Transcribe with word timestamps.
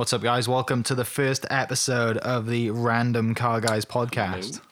What's 0.00 0.14
up, 0.14 0.22
guys? 0.22 0.48
Welcome 0.48 0.82
to 0.84 0.94
the 0.94 1.04
first 1.04 1.44
episode 1.50 2.16
of 2.16 2.46
the 2.46 2.70
Random 2.70 3.34
Car 3.34 3.60
Guys 3.60 3.84
podcast. 3.84 4.62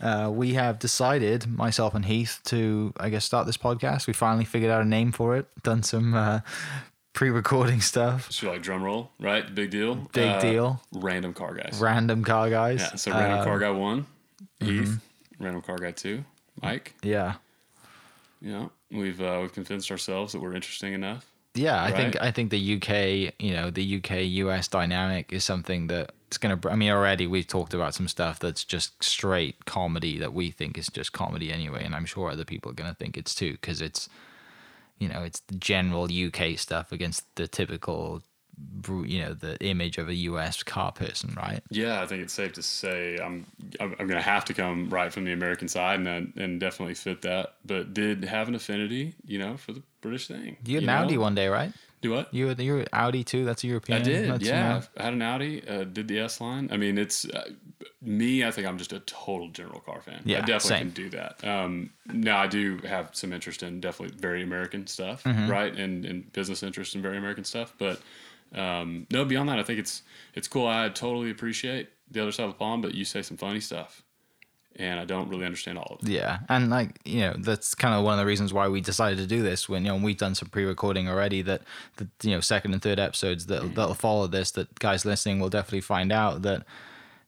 Uh, 0.00 0.30
we 0.32 0.54
have 0.54 0.78
decided, 0.78 1.48
myself 1.48 1.96
and 1.96 2.04
Heath, 2.04 2.38
to 2.44 2.92
I 2.96 3.08
guess 3.08 3.24
start 3.24 3.46
this 3.46 3.56
podcast. 3.56 4.06
We 4.06 4.12
finally 4.12 4.44
figured 4.44 4.70
out 4.70 4.80
a 4.80 4.84
name 4.84 5.10
for 5.10 5.36
it. 5.36 5.48
Done 5.64 5.82
some 5.82 6.14
uh, 6.14 6.42
pre-recording 7.12 7.80
stuff. 7.80 8.30
So 8.30 8.52
like 8.52 8.62
drum 8.62 8.84
roll, 8.84 9.10
right? 9.18 9.52
Big 9.52 9.72
deal. 9.72 9.96
Big 10.12 10.28
Uh, 10.28 10.40
deal. 10.40 10.82
Random 10.92 11.34
car 11.34 11.54
guys. 11.54 11.80
Random 11.80 12.22
Car 12.22 12.48
Guys. 12.48 12.78
Yeah. 12.78 12.94
So 12.94 13.10
random 13.10 13.42
car 13.44 13.58
guy 13.58 13.70
one, 13.70 14.06
mm-hmm. 14.60 14.84
Heath. 14.84 15.00
Random 15.40 15.60
car 15.60 15.78
guy 15.78 15.90
two, 15.90 16.24
Mike. 16.62 16.94
Yeah. 17.02 17.34
You 18.40 18.52
know, 18.52 18.70
we've 18.92 19.20
uh, 19.20 19.38
we've 19.40 19.52
convinced 19.52 19.90
ourselves 19.90 20.34
that 20.34 20.40
we're 20.40 20.54
interesting 20.54 20.92
enough. 20.92 21.26
Yeah, 21.58 21.82
I 21.82 21.90
think 21.90 22.20
I 22.20 22.30
think 22.30 22.50
the 22.50 22.76
UK, 22.76 23.34
you 23.38 23.52
know, 23.52 23.70
the 23.70 23.96
UK 23.96 24.12
US 24.44 24.68
dynamic 24.68 25.32
is 25.32 25.44
something 25.44 25.88
that 25.88 26.12
it's 26.28 26.38
gonna. 26.38 26.58
I 26.70 26.76
mean, 26.76 26.90
already 26.90 27.26
we've 27.26 27.46
talked 27.46 27.74
about 27.74 27.94
some 27.94 28.06
stuff 28.08 28.38
that's 28.38 28.64
just 28.64 29.02
straight 29.02 29.64
comedy 29.64 30.18
that 30.18 30.32
we 30.32 30.50
think 30.50 30.78
is 30.78 30.88
just 30.88 31.12
comedy 31.12 31.52
anyway, 31.52 31.84
and 31.84 31.94
I'm 31.94 32.04
sure 32.04 32.30
other 32.30 32.44
people 32.44 32.70
are 32.70 32.74
gonna 32.74 32.94
think 32.94 33.16
it's 33.16 33.34
too 33.34 33.52
because 33.52 33.80
it's, 33.80 34.08
you 34.98 35.08
know, 35.08 35.22
it's 35.22 35.40
the 35.40 35.56
general 35.56 36.08
UK 36.10 36.58
stuff 36.58 36.92
against 36.92 37.24
the 37.36 37.48
typical, 37.48 38.22
you 38.86 39.20
know, 39.20 39.34
the 39.34 39.58
image 39.60 39.98
of 39.98 40.08
a 40.08 40.14
US 40.14 40.62
car 40.62 40.92
person, 40.92 41.34
right? 41.36 41.60
Yeah, 41.70 42.00
I 42.02 42.06
think 42.06 42.22
it's 42.22 42.32
safe 42.32 42.52
to 42.54 42.62
say 42.62 43.16
I'm 43.18 43.46
I'm, 43.80 43.92
I'm 43.98 44.06
going 44.06 44.18
to 44.18 44.22
have 44.22 44.44
to 44.46 44.54
come 44.54 44.88
right 44.90 45.12
from 45.12 45.24
the 45.24 45.32
American 45.32 45.68
side 45.68 46.00
and 46.00 46.32
and 46.36 46.60
definitely 46.60 46.94
fit 46.94 47.22
that. 47.22 47.54
But 47.64 47.92
did 47.94 48.24
have 48.24 48.48
an 48.48 48.54
affinity, 48.54 49.14
you 49.26 49.38
know, 49.38 49.56
for 49.56 49.72
the 49.72 49.82
British 50.00 50.28
thing. 50.28 50.56
You 50.64 50.76
had 50.76 50.82
an 50.84 50.86
know? 50.86 50.94
Audi 51.04 51.18
one 51.18 51.34
day, 51.34 51.48
right? 51.48 51.72
Do 52.00 52.12
what? 52.12 52.32
You 52.32 52.46
were 52.46 52.52
you 52.52 52.72
were 52.74 52.86
Audi 52.92 53.24
too. 53.24 53.44
That's 53.44 53.64
a 53.64 53.66
European. 53.66 54.00
I 54.00 54.04
did, 54.04 54.30
That's, 54.30 54.44
yeah. 54.44 54.76
uh, 54.76 54.82
I 54.96 55.02
had 55.02 55.12
an 55.14 55.22
Audi, 55.22 55.66
uh, 55.68 55.82
did 55.82 56.06
the 56.06 56.20
S 56.20 56.40
line. 56.40 56.68
I 56.70 56.76
mean, 56.76 56.96
it's 56.96 57.24
uh, 57.24 57.50
me. 58.00 58.44
I 58.44 58.52
think 58.52 58.68
I'm 58.68 58.78
just 58.78 58.92
a 58.92 59.00
total 59.00 59.48
general 59.48 59.80
car 59.80 60.00
fan. 60.00 60.20
Yeah, 60.24 60.38
I 60.38 60.40
definitely 60.42 60.68
same. 60.68 60.78
can 60.78 60.90
do 60.90 61.10
that. 61.10 61.44
Um, 61.44 61.90
now 62.06 62.38
I 62.38 62.46
do 62.46 62.78
have 62.86 63.10
some 63.14 63.32
interest 63.32 63.64
in 63.64 63.80
definitely 63.80 64.16
very 64.16 64.44
American 64.44 64.86
stuff, 64.86 65.24
Mm-hmm. 65.24 65.50
right, 65.50 65.74
and 65.76 66.04
and 66.04 66.32
business 66.32 66.62
interest 66.62 66.94
in 66.94 67.02
very 67.02 67.16
American 67.16 67.42
stuff. 67.44 67.74
But 67.78 68.00
um, 68.54 69.06
no, 69.10 69.24
beyond 69.24 69.48
that, 69.48 69.58
I 69.58 69.62
think 69.62 69.78
it's 69.78 70.02
it's 70.34 70.48
cool. 70.48 70.66
I 70.66 70.88
totally 70.88 71.30
appreciate 71.30 71.90
the 72.10 72.22
other 72.22 72.32
side 72.32 72.44
of 72.44 72.50
the 72.50 72.58
pond, 72.58 72.82
but 72.82 72.94
you 72.94 73.04
say 73.04 73.22
some 73.22 73.36
funny 73.36 73.60
stuff, 73.60 74.02
and 74.76 74.98
I 74.98 75.04
don't 75.04 75.28
really 75.28 75.44
understand 75.44 75.78
all 75.78 75.98
of 76.00 76.08
it. 76.08 76.12
Yeah, 76.12 76.40
and 76.48 76.70
like 76.70 76.98
you 77.04 77.20
know, 77.20 77.34
that's 77.38 77.74
kind 77.74 77.94
of 77.94 78.04
one 78.04 78.14
of 78.14 78.18
the 78.18 78.26
reasons 78.26 78.52
why 78.52 78.68
we 78.68 78.80
decided 78.80 79.18
to 79.18 79.26
do 79.26 79.42
this. 79.42 79.68
When 79.68 79.84
you 79.84 79.92
know 79.92 79.96
we've 79.96 80.16
done 80.16 80.34
some 80.34 80.48
pre-recording 80.48 81.08
already, 81.08 81.42
that 81.42 81.62
the 81.96 82.08
you 82.22 82.30
know 82.30 82.40
second 82.40 82.72
and 82.72 82.82
third 82.82 82.98
episodes 82.98 83.46
that 83.46 83.74
that'll 83.74 83.94
follow 83.94 84.26
this, 84.26 84.50
that 84.52 84.78
guys 84.78 85.04
listening 85.04 85.40
will 85.40 85.50
definitely 85.50 85.82
find 85.82 86.10
out 86.10 86.42
that 86.42 86.64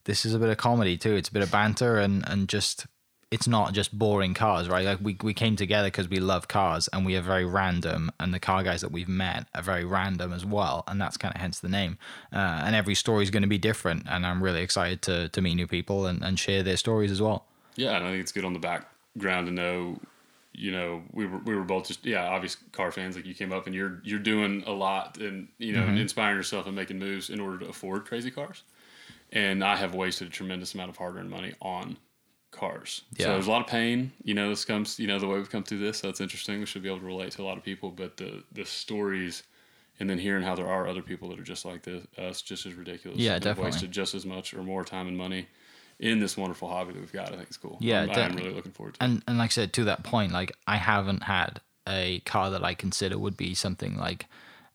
this 0.04 0.24
is 0.24 0.34
a 0.34 0.38
bit 0.38 0.48
of 0.48 0.56
comedy 0.56 0.96
too. 0.96 1.14
It's 1.14 1.28
a 1.28 1.32
bit 1.32 1.42
of 1.42 1.50
banter 1.50 1.98
and 1.98 2.26
and 2.26 2.48
just 2.48 2.86
it's 3.30 3.46
not 3.46 3.72
just 3.74 3.96
boring 3.96 4.34
cars, 4.34 4.68
right? 4.68 4.84
Like 4.84 4.98
we 5.00 5.16
we 5.22 5.34
came 5.34 5.56
together 5.56 5.88
because 5.88 6.08
we 6.08 6.18
love 6.18 6.48
cars 6.48 6.88
and 6.88 7.06
we 7.06 7.16
are 7.16 7.20
very 7.22 7.44
random, 7.44 8.10
and 8.18 8.34
the 8.34 8.40
car 8.40 8.62
guys 8.62 8.80
that 8.80 8.90
we've 8.92 9.08
met 9.08 9.46
are 9.54 9.62
very 9.62 9.84
random 9.84 10.32
as 10.32 10.44
well, 10.44 10.84
and 10.88 11.00
that's 11.00 11.16
kind 11.16 11.34
of 11.34 11.40
hence 11.40 11.60
the 11.60 11.68
name. 11.68 11.98
Uh, 12.32 12.62
and 12.64 12.74
every 12.74 12.94
story 12.94 13.22
is 13.22 13.30
going 13.30 13.42
to 13.42 13.48
be 13.48 13.58
different, 13.58 14.06
and 14.08 14.26
I'm 14.26 14.42
really 14.42 14.62
excited 14.62 15.02
to 15.02 15.28
to 15.28 15.40
meet 15.42 15.54
new 15.54 15.66
people 15.66 16.06
and, 16.06 16.22
and 16.22 16.38
share 16.38 16.62
their 16.62 16.76
stories 16.76 17.10
as 17.12 17.22
well. 17.22 17.46
Yeah, 17.76 17.96
and 17.96 18.04
I 18.04 18.10
think 18.10 18.20
it's 18.22 18.32
good 18.32 18.44
on 18.44 18.52
the 18.52 18.58
background 18.58 19.46
to 19.46 19.52
know, 19.52 19.98
you 20.52 20.72
know, 20.72 21.02
we 21.12 21.26
were 21.26 21.38
we 21.38 21.54
were 21.54 21.64
both 21.64 21.86
just 21.88 22.04
yeah, 22.04 22.24
obvious 22.28 22.56
car 22.72 22.92
fans. 22.92 23.16
Like 23.16 23.26
you 23.26 23.34
came 23.34 23.52
up 23.52 23.66
and 23.66 23.74
you're 23.74 24.00
you're 24.04 24.18
doing 24.18 24.62
a 24.66 24.72
lot 24.72 25.18
and 25.18 25.48
you 25.58 25.72
Mm-hmm. 25.74 25.96
know 25.96 26.00
inspiring 26.00 26.36
yourself 26.36 26.66
and 26.66 26.74
making 26.76 26.98
moves 26.98 27.30
in 27.30 27.40
order 27.40 27.58
to 27.60 27.68
afford 27.68 28.06
crazy 28.06 28.30
cars. 28.30 28.62
And 29.32 29.62
I 29.64 29.76
have 29.76 29.94
wasted 29.94 30.28
a 30.28 30.30
tremendous 30.30 30.74
amount 30.74 30.90
of 30.90 30.96
hard 30.96 31.16
earned 31.16 31.30
money 31.30 31.54
on 31.62 31.98
cars. 32.50 33.02
Yeah. 33.16 33.26
So 33.26 33.32
there's 33.32 33.46
a 33.46 33.50
lot 33.50 33.62
of 33.62 33.66
pain. 33.66 34.12
You 34.24 34.34
know, 34.34 34.48
this 34.48 34.64
comes 34.64 34.98
you 34.98 35.06
know 35.06 35.18
the 35.18 35.26
way 35.26 35.36
we've 35.36 35.50
come 35.50 35.64
through 35.64 35.78
this. 35.78 35.98
So 35.98 36.08
it's 36.08 36.20
interesting. 36.20 36.60
We 36.60 36.66
should 36.66 36.82
be 36.82 36.88
able 36.88 37.00
to 37.00 37.06
relate 37.06 37.32
to 37.32 37.42
a 37.42 37.44
lot 37.44 37.56
of 37.58 37.64
people. 37.64 37.90
But 37.90 38.16
the 38.16 38.42
the 38.52 38.64
stories. 38.64 39.42
And 39.98 40.08
then 40.08 40.16
hearing 40.16 40.42
how 40.42 40.54
there 40.54 40.66
are 40.66 40.88
other 40.88 41.02
people 41.02 41.28
that 41.28 41.38
are 41.38 41.42
just 41.42 41.66
like 41.66 41.82
this, 41.82 42.06
us, 42.16 42.40
just 42.40 42.64
as 42.64 42.72
ridiculous. 42.72 43.18
Yeah, 43.18 43.38
definitely. 43.38 43.64
Wasted 43.64 43.92
just 43.92 44.14
as 44.14 44.24
much 44.24 44.54
or 44.54 44.62
more 44.62 44.82
time 44.82 45.06
and 45.08 45.14
money 45.14 45.46
in 45.98 46.20
this 46.20 46.38
wonderful 46.38 46.68
hobby 46.68 46.94
that 46.94 47.00
we've 47.00 47.12
got. 47.12 47.28
I 47.28 47.36
think 47.36 47.48
it's 47.48 47.58
cool. 47.58 47.76
Yeah, 47.82 48.04
I'm, 48.04 48.10
I'm 48.10 48.36
really 48.36 48.54
looking 48.54 48.72
forward 48.72 48.94
to. 48.94 49.04
it. 49.04 49.06
and 49.06 49.22
and 49.28 49.36
like 49.36 49.50
I 49.50 49.52
said, 49.52 49.74
to 49.74 49.84
that 49.84 50.02
point, 50.02 50.32
like 50.32 50.52
I 50.66 50.76
haven't 50.76 51.24
had 51.24 51.60
a 51.86 52.20
car 52.20 52.50
that 52.50 52.64
I 52.64 52.72
consider 52.72 53.18
would 53.18 53.36
be 53.36 53.54
something 53.54 53.98
like 53.98 54.24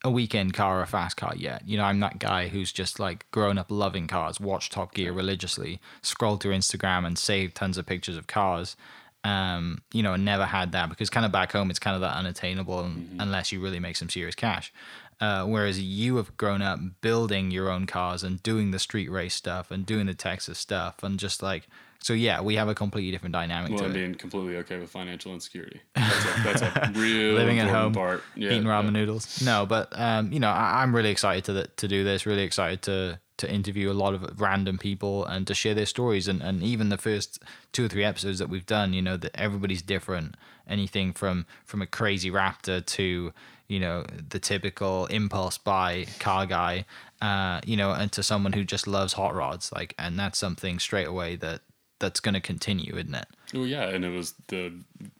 a 0.03 0.09
weekend 0.09 0.53
car 0.53 0.79
or 0.79 0.83
a 0.83 0.87
fast 0.87 1.17
car 1.17 1.33
yet. 1.35 1.63
You 1.65 1.77
know, 1.77 1.83
I'm 1.83 1.99
that 2.01 2.19
guy 2.19 2.47
who's 2.47 2.71
just 2.71 2.99
like 2.99 3.29
grown 3.31 3.57
up 3.57 3.67
loving 3.69 4.07
cars, 4.07 4.39
watched 4.39 4.71
Top 4.71 4.93
Gear 4.93 5.11
religiously, 5.11 5.79
scrolled 6.01 6.41
through 6.41 6.53
Instagram 6.53 7.05
and 7.05 7.17
saved 7.17 7.55
tons 7.55 7.77
of 7.77 7.85
pictures 7.85 8.17
of 8.17 8.27
cars. 8.27 8.75
Um, 9.23 9.81
you 9.91 10.03
know, 10.03 10.13
and 10.13 10.23
never 10.23 10.45
had 10.45 10.71
that 10.73 10.89
because 10.89 11.09
kind 11.09 11.25
of 11.25 11.31
back 11.31 11.51
home 11.51 11.71
it's 11.71 11.79
kind 11.79 11.95
of 11.95 12.01
that 12.01 12.15
unattainable 12.15 12.77
un- 12.77 13.17
unless 13.19 13.51
you 13.51 13.59
really 13.59 13.79
make 13.79 13.95
some 13.95 14.09
serious 14.09 14.35
cash. 14.35 14.71
Uh, 15.19 15.45
whereas 15.45 15.81
you 15.81 16.17
have 16.17 16.35
grown 16.37 16.61
up 16.61 16.77
building 17.01 17.49
your 17.49 17.69
own 17.71 17.87
cars 17.87 18.21
and 18.21 18.43
doing 18.43 18.69
the 18.69 18.77
street 18.77 19.09
race 19.09 19.33
stuff 19.33 19.71
and 19.71 19.85
doing 19.85 20.05
the 20.05 20.13
Texas 20.13 20.59
stuff 20.59 21.01
and 21.01 21.17
just 21.17 21.41
like 21.41 21.67
so 22.05 22.13
yeah, 22.13 22.39
we 22.39 22.55
have 22.55 22.67
a 22.67 22.75
completely 22.75 23.09
different 23.09 23.33
dynamic 23.33 23.71
well, 23.71 23.79
to 23.79 23.85
and 23.85 23.95
it. 23.95 23.99
being 23.99 24.13
completely 24.13 24.57
okay 24.57 24.77
with 24.77 24.91
financial 24.91 25.33
insecurity. 25.33 25.81
That's 25.95 26.23
a, 26.23 26.43
that's 26.43 26.61
a 26.61 26.91
real 26.99 27.33
living 27.33 27.57
at 27.57 27.67
home, 27.67 27.93
part. 27.93 28.21
Yeah, 28.35 28.51
eating 28.51 28.65
ramen 28.65 28.83
yeah. 28.83 28.89
noodles. 28.91 29.41
No, 29.41 29.65
but 29.65 29.89
um, 29.99 30.31
you 30.31 30.39
know, 30.39 30.51
I, 30.51 30.83
I'm 30.83 30.95
really 30.95 31.09
excited 31.09 31.45
to 31.45 31.65
to 31.65 31.87
do 31.87 32.03
this. 32.03 32.27
Really 32.27 32.43
excited 32.43 32.83
to 32.83 33.19
to 33.37 33.51
interview 33.51 33.91
a 33.91 33.93
lot 33.93 34.13
of 34.13 34.39
random 34.39 34.77
people 34.77 35.25
and 35.25 35.47
to 35.47 35.55
share 35.55 35.73
their 35.73 35.87
stories. 35.87 36.27
And 36.27 36.43
and 36.43 36.61
even 36.61 36.89
the 36.89 36.99
first 36.99 37.41
two 37.71 37.85
or 37.85 37.87
three 37.87 38.03
episodes 38.03 38.37
that 38.37 38.49
we've 38.49 38.67
done, 38.67 38.93
you 38.93 39.01
know, 39.01 39.17
that 39.17 39.31
everybody's 39.33 39.81
different. 39.81 40.35
Anything 40.67 41.11
from 41.11 41.47
from 41.65 41.81
a 41.81 41.87
crazy 41.87 42.29
raptor 42.29 42.85
to 42.85 43.33
you 43.67 43.79
know 43.79 44.05
the 44.29 44.37
typical 44.37 45.07
impulse 45.07 45.57
buy 45.57 46.05
car 46.19 46.45
guy, 46.45 46.85
uh, 47.23 47.61
you 47.65 47.75
know, 47.75 47.93
and 47.93 48.11
to 48.11 48.21
someone 48.21 48.53
who 48.53 48.63
just 48.63 48.85
loves 48.85 49.13
hot 49.13 49.33
rods. 49.33 49.71
Like, 49.71 49.95
and 49.97 50.19
that's 50.19 50.37
something 50.37 50.77
straight 50.77 51.07
away 51.07 51.35
that 51.37 51.61
that's 51.99 52.19
going 52.19 52.33
to 52.33 52.41
continue, 52.41 52.95
isn't 52.95 53.15
it? 53.15 53.27
Well, 53.53 53.65
yeah, 53.65 53.87
and 53.89 54.03
it 54.03 54.09
was 54.09 54.33
the 54.47 54.73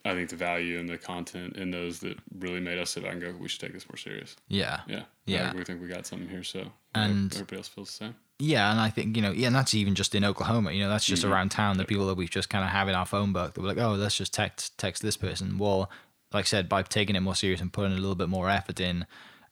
I 0.03 0.13
think 0.13 0.30
the 0.30 0.36
value 0.36 0.80
and 0.80 0.90
the 0.90 0.97
content 0.97 1.56
in 1.56 1.72
those 1.72 2.00
that 2.00 2.18
really 2.40 2.59
made 2.59 2.78
us 2.80 2.91
sit 2.91 3.03
back 3.03 3.13
and 3.13 3.22
go, 3.22 3.34
we 3.40 3.47
should 3.47 3.62
take 3.62 3.74
this 3.74 3.88
more 3.90 3.97
serious. 3.97 4.36
Yeah. 4.47 4.81
Yeah, 4.88 5.03
Yeah. 5.25 5.46
Think 5.47 5.58
we 5.58 5.64
think 5.64 5.81
we 5.81 5.88
got 5.88 6.06
something 6.06 6.28
here, 6.30 6.44
so 6.44 6.72
And- 6.94 7.34
everybody 7.34 7.58
else 7.58 7.68
feels 7.68 7.90
the 7.90 8.06
same. 8.06 8.16
Yeah, 8.38 8.69
and 8.69 8.81
I 8.81 8.90
think 8.90 9.16
you 9.16 9.22
know, 9.22 9.31
yeah, 9.31 9.47
and 9.47 9.56
that's 9.56 9.74
even 9.74 9.96
just 9.96 10.14
in 10.14 10.25
Oklahoma. 10.25 10.74
You 10.74 10.84
know, 10.84 10.90
that's 10.90 11.06
just 11.06 11.24
around 11.24 11.52
town. 11.52 11.78
The 11.78 11.85
people 11.85 12.06
that 12.08 12.16
we've 12.18 12.30
just 12.30 12.50
kind 12.50 12.66
of 12.66 12.69
have 12.72 12.90
in 12.90 12.96
our 12.96 13.06
phone 13.06 13.31
book 13.31 13.53
that 13.53 13.62
we're 13.62 13.68
like, 13.69 13.78
oh, 13.78 13.94
let's 13.94 14.18
just 14.18 14.34
text 14.34 14.78
text 14.78 15.02
this 15.02 15.16
person. 15.16 15.58
Well, 15.58 15.90
like 16.34 16.44
I 16.44 16.47
said, 16.47 16.68
by 16.68 16.84
taking 16.84 17.16
it 17.16 17.22
more 17.22 17.35
serious 17.35 17.62
and 17.62 17.72
putting 17.72 17.94
a 17.94 17.96
little 17.96 18.14
bit 18.16 18.28
more 18.28 18.50
effort 18.50 18.81
in, 18.81 19.06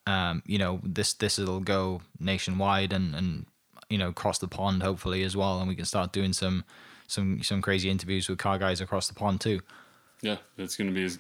um, 0.06 0.44
you 0.46 0.58
know, 0.58 0.82
this 0.84 1.14
this 1.14 1.38
will 1.38 1.62
go 1.62 2.02
nationwide 2.20 2.92
and 2.92 3.16
and 3.16 3.46
you 3.90 3.98
know 3.98 4.10
across 4.10 4.40
the 4.40 4.50
pond 4.50 4.84
hopefully 4.84 5.24
as 5.24 5.38
well, 5.38 5.60
and 5.60 5.70
we 5.70 5.76
can 5.76 5.86
start 5.86 6.12
doing 6.12 6.34
some 6.34 6.66
some 7.08 7.42
some 7.44 7.62
crazy 7.62 7.90
interviews 7.90 8.28
with 8.30 8.40
car 8.40 8.58
guys 8.58 8.82
across 8.82 9.08
the 9.08 9.14
pond 9.14 9.42
too. 9.42 9.60
Yeah, 10.22 10.38
it's 10.58 10.76
going 10.78 10.90
to 10.90 10.94
be 10.94 11.04
as 11.04 11.20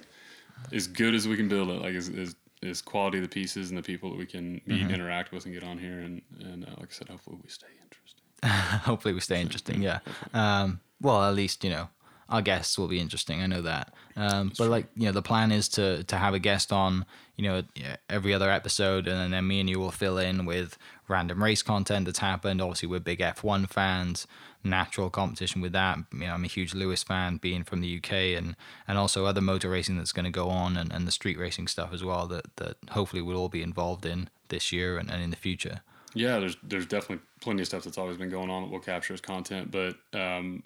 as 0.72 0.88
good 0.88 1.14
as 1.16 1.28
we 1.28 1.36
can 1.36 1.48
build 1.48 1.70
it. 1.70 1.82
Like 1.82 1.96
as 1.96 2.10
as, 2.10 2.36
as 2.64 2.82
quality 2.82 3.18
of 3.18 3.24
the 3.24 3.30
pieces 3.30 3.70
and 3.70 3.78
the 3.78 3.84
people 3.84 4.10
that 4.12 4.18
we 4.18 4.26
can 4.26 4.62
meet, 4.66 4.82
Mm-hmm. 4.84 4.92
interact 4.92 5.32
with, 5.34 5.46
and 5.46 5.54
get 5.54 5.64
on 5.64 5.78
here. 5.78 6.00
And 6.00 6.22
and 6.40 6.66
uh, 6.66 6.72
like 6.80 6.90
I 6.90 6.94
said, 6.94 7.10
hopefully 7.10 7.38
we 7.44 7.50
stay 7.50 7.68
interested. 7.84 8.22
hopefully 8.84 9.14
we 9.14 9.22
stay 9.22 9.40
interesting 9.40 9.82
yeah 9.82 10.00
um 10.34 10.82
well 11.00 11.24
at 11.24 11.34
least 11.34 11.64
you 11.64 11.70
know 11.70 11.88
our 12.34 12.42
guests 12.42 12.78
will 12.78 12.88
be 12.88 13.00
interesting 13.00 13.42
i 13.42 13.48
know 13.48 13.62
that. 13.62 13.94
Um 14.18 14.52
but 14.58 14.70
like 14.70 14.88
you 14.96 15.06
know 15.06 15.12
the 15.12 15.22
plan 15.22 15.52
is 15.52 15.70
to 15.70 16.04
to 16.06 16.16
have 16.18 16.34
a 16.34 16.40
guest 16.40 16.74
on 16.74 17.06
you 17.38 17.44
know 17.48 17.64
every 18.10 18.34
other 18.34 18.50
episode 18.50 19.08
and 19.08 19.32
then 19.34 19.48
me 19.48 19.60
and 19.60 19.70
you 19.70 19.80
will 19.80 19.92
fill 19.92 20.18
in 20.18 20.46
with 20.46 20.78
random 21.07 21.42
race 21.44 21.62
content 21.62 22.06
that's 22.06 22.19
happened. 22.19 22.62
Obviously 22.62 22.90
we're 22.90 23.00
big 23.00 23.19
f1 23.19 23.69
fans 23.69 24.28
natural 24.63 25.10
competition 25.10 25.62
with 25.62 25.74
that. 25.74 25.98
You 26.12 26.19
know 26.19 26.34
i'm 26.34 26.44
a 26.44 26.48
huge 26.48 26.74
lewis 26.74 27.04
fan 27.04 27.38
being 27.38 27.63
from 27.63 27.81
the 27.81 27.98
uk 27.98 28.12
and 28.12 28.56
and 28.88 28.98
also 28.98 29.25
other 29.25 29.42
motor 29.42 29.69
racing 29.69 29.98
that's 29.98 30.13
going 30.13 30.25
to 30.25 30.31
go 30.31 30.50
on 30.50 30.75
and, 30.75 30.92
and 30.92 31.07
the 31.07 31.12
street 31.12 31.38
racing 31.38 31.68
stuff 31.68 31.94
as 31.94 32.04
well 32.04 32.28
that 32.28 32.46
that 32.57 32.78
hopefully 32.90 33.22
we'll 33.22 33.38
all 33.38 33.50
be 33.50 33.62
involved 33.62 34.06
in 34.06 34.30
this 34.50 34.72
year 34.72 34.98
and, 34.98 35.12
and 35.12 35.22
in 35.22 35.30
the 35.30 35.36
future. 35.36 35.81
Yeah, 36.16 36.40
there's 36.40 36.57
there's 36.63 36.86
definitely 36.86 37.25
plenty 37.42 37.62
of 37.62 37.68
stuff 37.68 37.84
that's 37.84 37.98
always 37.98 38.18
been 38.18 38.30
going 38.30 38.50
on 38.50 38.63
that 38.63 38.72
we'll 38.72 38.80
capture 38.80 39.13
as 39.13 39.22
content, 39.22 39.72
but 39.72 39.96
um, 40.13 40.63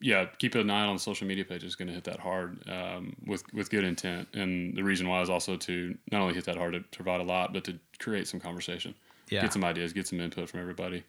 yeah, 0.00 0.26
keep 0.38 0.54
an 0.54 0.70
eye 0.70 0.84
on 0.84 0.96
the 0.96 1.00
social 1.00 1.26
media 1.26 1.44
page. 1.44 1.64
It's 1.64 1.74
going 1.74 1.88
to 1.88 1.94
hit 1.94 2.04
that 2.04 2.20
hard 2.20 2.68
um, 2.68 3.16
with 3.26 3.42
with 3.52 3.70
good 3.70 3.84
intent, 3.84 4.28
and 4.34 4.76
the 4.76 4.82
reason 4.84 5.08
why 5.08 5.20
is 5.22 5.30
also 5.30 5.56
to 5.56 5.96
not 6.12 6.20
only 6.22 6.34
hit 6.34 6.44
that 6.44 6.56
hard 6.56 6.74
to 6.74 6.80
provide 6.80 7.20
a 7.20 7.24
lot, 7.24 7.52
but 7.52 7.64
to 7.64 7.78
create 7.98 8.28
some 8.28 8.40
conversation, 8.40 8.94
Yeah. 9.30 9.40
get 9.40 9.52
some 9.52 9.64
ideas, 9.64 9.92
get 9.92 10.06
some 10.06 10.20
input 10.20 10.48
from 10.50 10.60
everybody, 10.60 11.04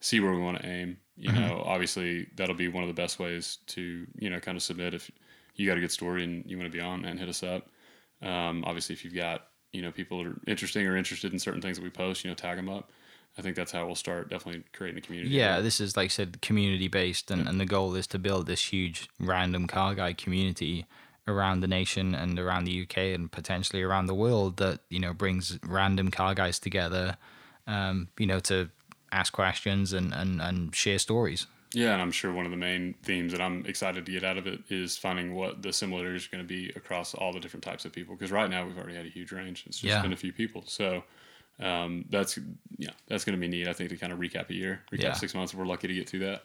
see 0.00 0.20
where 0.20 0.32
we 0.32 0.40
want 0.40 0.58
to 0.58 0.66
aim. 0.66 0.98
You 1.16 1.32
Mm-hmm. 1.32 1.50
know, 1.50 1.62
obviously 1.66 2.28
that'll 2.36 2.54
be 2.54 2.68
one 2.68 2.84
of 2.84 2.88
the 2.88 2.94
best 2.94 3.18
ways 3.18 3.58
to 3.68 4.06
you 4.18 4.30
know 4.30 4.40
kind 4.40 4.56
of 4.56 4.62
submit 4.62 4.94
if 4.94 5.10
you 5.56 5.66
got 5.66 5.76
a 5.78 5.80
good 5.80 5.92
story 5.92 6.24
and 6.24 6.48
you 6.50 6.56
want 6.58 6.70
to 6.70 6.76
be 6.76 6.82
on 6.82 7.04
and 7.04 7.18
hit 7.18 7.28
us 7.28 7.42
up. 7.42 7.68
Um, 8.22 8.64
obviously, 8.64 8.94
if 8.94 9.04
you've 9.04 9.14
got 9.14 9.48
you 9.72 9.82
know 9.82 9.92
people 9.92 10.18
that 10.18 10.30
are 10.30 10.40
interesting 10.46 10.86
or 10.86 10.96
interested 10.96 11.32
in 11.32 11.38
certain 11.38 11.60
things 11.62 11.76
that 11.78 11.82
we 11.84 11.90
post, 11.90 12.24
you 12.24 12.30
know, 12.30 12.34
tag 12.34 12.56
them 12.56 12.68
up. 12.68 12.90
I 13.38 13.42
think 13.42 13.56
that's 13.56 13.72
how 13.72 13.86
we'll 13.86 13.94
start 13.94 14.28
definitely 14.28 14.64
creating 14.72 14.98
a 14.98 15.00
community. 15.00 15.34
Yeah, 15.34 15.60
this 15.60 15.80
is 15.80 15.96
like 15.96 16.06
I 16.06 16.08
said, 16.08 16.42
community 16.42 16.88
based, 16.88 17.30
and, 17.30 17.46
and 17.48 17.60
the 17.60 17.66
goal 17.66 17.94
is 17.94 18.06
to 18.08 18.18
build 18.18 18.46
this 18.46 18.72
huge 18.72 19.08
random 19.18 19.66
car 19.66 19.94
guy 19.94 20.12
community 20.12 20.86
around 21.28 21.60
the 21.60 21.68
nation 21.68 22.14
and 22.14 22.38
around 22.38 22.64
the 22.64 22.82
UK 22.82 22.98
and 23.14 23.30
potentially 23.30 23.82
around 23.82 24.06
the 24.06 24.14
world 24.14 24.56
that 24.56 24.80
you 24.88 24.98
know 24.98 25.12
brings 25.12 25.58
random 25.64 26.10
car 26.10 26.34
guys 26.34 26.58
together, 26.58 27.16
um, 27.66 28.08
you 28.18 28.26
know, 28.26 28.40
to 28.40 28.68
ask 29.12 29.32
questions 29.32 29.92
and 29.92 30.12
and 30.12 30.40
and 30.42 30.74
share 30.74 30.98
stories. 30.98 31.46
Yeah, 31.72 31.92
and 31.92 32.02
I'm 32.02 32.10
sure 32.10 32.32
one 32.32 32.46
of 32.46 32.50
the 32.50 32.56
main 32.56 32.94
themes 33.04 33.30
that 33.30 33.40
I'm 33.40 33.64
excited 33.64 34.04
to 34.04 34.10
get 34.12 34.24
out 34.24 34.36
of 34.36 34.48
it 34.48 34.60
is 34.70 34.96
finding 34.96 35.36
what 35.36 35.62
the 35.62 35.72
similarities 35.72 36.26
are 36.26 36.30
going 36.30 36.42
to 36.42 36.48
be 36.48 36.70
across 36.74 37.14
all 37.14 37.32
the 37.32 37.38
different 37.38 37.62
types 37.62 37.84
of 37.84 37.92
people. 37.92 38.16
Because 38.16 38.32
right 38.32 38.50
now 38.50 38.66
we've 38.66 38.76
already 38.76 38.96
had 38.96 39.06
a 39.06 39.08
huge 39.08 39.30
range. 39.30 39.62
It's 39.66 39.78
just 39.78 39.94
Yeah. 39.94 40.02
been 40.02 40.12
a 40.12 40.16
few 40.16 40.32
people, 40.32 40.64
so 40.66 41.04
um, 41.60 42.04
that's 42.10 42.38
yeah, 42.78 42.90
that's 43.08 43.24
going 43.24 43.34
to 43.36 43.40
be 43.40 43.48
neat. 43.48 43.68
I 43.68 43.72
think 43.72 43.90
to 43.90 43.96
kind 43.96 44.12
of 44.12 44.18
recap 44.18 44.50
a 44.50 44.54
year, 44.54 44.80
recap 44.92 45.02
Yeah. 45.02 45.12
six 45.14 45.34
months. 45.34 45.52
If 45.52 45.58
we're 45.58 45.66
lucky 45.66 45.88
to 45.88 45.94
get 45.94 46.08
through 46.08 46.20
that. 46.20 46.42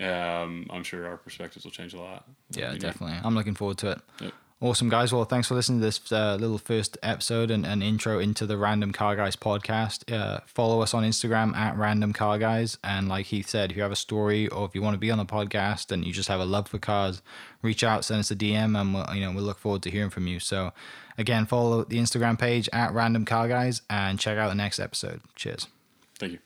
Um, 0.00 0.66
I'm 0.70 0.82
sure 0.82 1.06
our 1.06 1.16
perspectives 1.16 1.64
will 1.64 1.70
change 1.72 1.94
a 1.94 2.00
lot. 2.00 2.24
Yeah, 2.50 2.62
That'll 2.62 2.72
neat. 2.74 2.80
definitely. 2.82 3.16
I'm 3.22 3.34
looking 3.36 3.54
forward 3.54 3.78
to 3.78 3.92
it. 3.92 4.00
Yep. 4.20 4.32
Awesome, 4.60 4.88
guys. 4.88 5.12
Well, 5.12 5.24
thanks 5.24 5.48
for 5.48 5.54
listening 5.54 5.80
to 5.80 5.84
this 5.84 6.10
uh, 6.10 6.36
little 6.36 6.56
first 6.58 6.96
episode 7.02 7.50
and, 7.50 7.66
and 7.66 7.82
intro 7.82 8.18
into 8.18 8.46
the 8.46 8.56
Random 8.56 8.92
Car 8.92 9.14
Guys 9.14 9.36
podcast. 9.36 10.10
Uh, 10.10 10.40
follow 10.46 10.80
us 10.80 10.94
on 10.94 11.02
Instagram 11.02 11.54
at 11.54 11.76
Random 11.76 12.14
Car 12.14 12.38
Guys. 12.38 12.78
And 12.82 13.08
like 13.08 13.26
Heath 13.26 13.48
said, 13.48 13.70
if 13.72 13.76
you 13.76 13.82
have 13.82 13.92
a 13.92 13.96
story 13.96 14.48
or 14.48 14.64
if 14.64 14.74
you 14.74 14.80
want 14.80 14.94
to 14.94 14.98
be 14.98 15.10
on 15.10 15.18
the 15.18 15.26
podcast 15.26 15.90
and 15.92 16.04
you 16.04 16.12
just 16.14 16.28
have 16.28 16.40
a 16.40 16.46
love 16.46 16.68
for 16.68 16.78
cars, 16.78 17.20
reach 17.60 17.84
out, 17.84 18.06
send 18.06 18.20
us 18.20 18.30
a 18.30 18.36
DM, 18.36 18.80
and 18.80 18.94
we'll, 18.94 19.14
you 19.14 19.20
know 19.20 19.32
we'll 19.32 19.44
look 19.44 19.58
forward 19.58 19.82
to 19.82 19.90
hearing 19.90 20.08
from 20.10 20.26
you. 20.28 20.40
So, 20.40 20.72
again, 21.18 21.44
follow 21.44 21.84
the 21.84 21.98
Instagram 21.98 22.38
page 22.38 22.68
at 22.72 22.94
Random 22.94 23.26
Car 23.26 23.48
Guys 23.48 23.82
and 23.90 24.18
check 24.18 24.38
out 24.38 24.48
the 24.48 24.54
next 24.54 24.78
episode. 24.78 25.20
Cheers. 25.34 25.66
Thank 26.18 26.32
you. 26.32 26.38